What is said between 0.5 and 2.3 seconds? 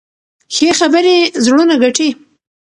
ښې خبرې زړونه ګټي.